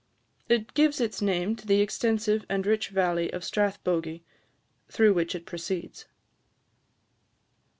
[0.49, 4.23] It gives its name to the extensive and rich valley of Strathbogie,
[4.89, 6.05] through which it proceeds.